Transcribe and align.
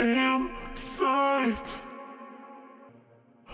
inside. 0.00 1.56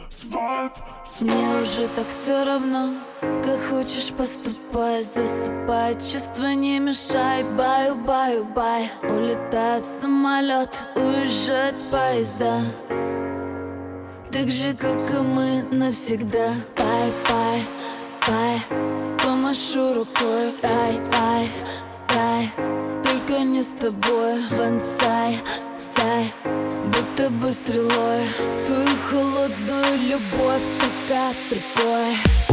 Swipe, 0.08 0.72
Мне 1.20 1.62
уже 1.62 1.88
так 1.88 2.06
все 2.06 2.44
равно 2.44 2.94
Как 3.20 3.60
хочешь 3.68 4.12
поступай 4.16 5.02
Засыпай. 5.02 5.94
Чувства, 5.94 6.54
не 6.54 6.78
мешай 6.78 7.42
Баю, 7.42 7.96
баю, 7.96 8.44
бай. 8.44 8.88
Улетает 9.02 9.84
самолет 10.00 10.80
Уезжают 10.94 11.76
поезда. 11.90 12.60
Так 14.30 14.48
же, 14.48 14.74
как 14.74 15.10
и 15.10 15.18
мы 15.18 15.62
навсегда. 15.72 16.54
Bye, 16.76 17.12
bye, 17.28 17.62
bye 18.28 18.60
Помашу 19.22 19.94
рукой. 19.94 20.54
Рай, 20.62 21.00
рай, 21.12 21.48
рай 22.14 22.50
Только 23.02 23.40
не 23.40 23.62
с 23.62 23.72
тобой 23.78 24.40
Вансай, 24.50 25.36
сай 25.42 25.65
Будто 27.26 27.46
бы 27.46 27.52
стрелой. 27.52 28.22
Свою 28.66 28.86
холодную 29.08 29.98
любовь 30.08 30.62
Только 30.80 31.32
припой 31.48 32.45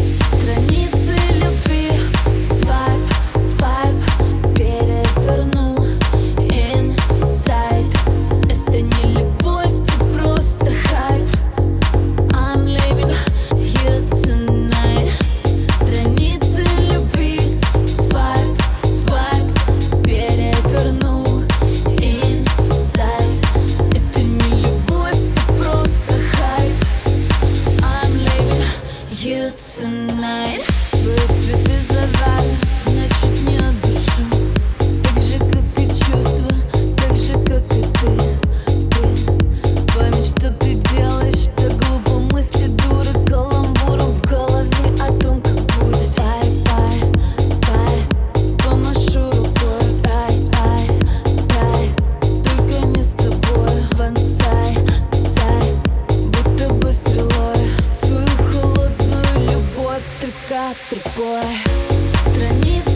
it. 30.64 30.92
другой 60.89 61.44
страницы. 62.25 62.92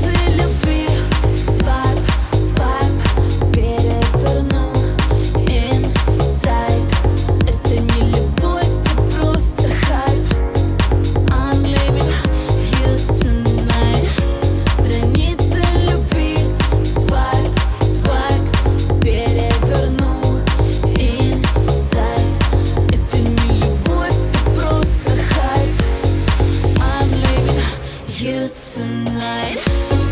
you 28.21 28.49
tonight. 28.49 30.06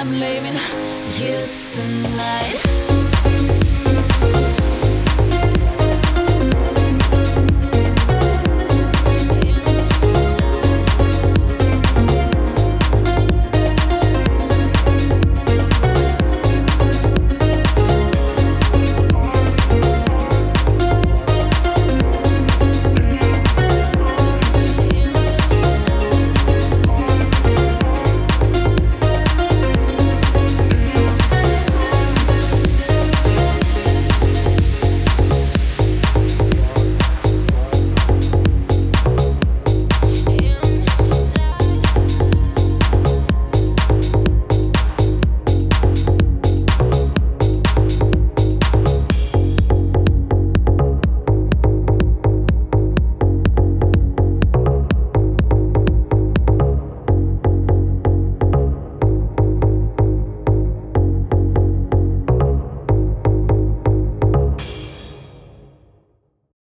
I'm 0.00 0.18
leaving 0.18 0.54
you 1.18 1.46
tonight. 1.74 3.09